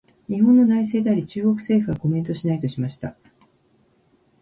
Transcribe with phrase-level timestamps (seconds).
[0.27, 3.15] 「日本の内政であり、中国政府はコメントしない」としました。